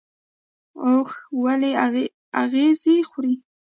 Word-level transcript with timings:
اوښ 0.85 1.09
ولې 1.43 1.71
اغزي 2.41 2.97
خوري؟ 3.09 3.33